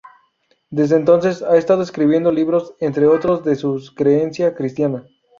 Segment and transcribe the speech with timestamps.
[0.71, 5.05] Desde entonces, ha estado escribiendo libros, entre otros, de su creencia cristiana.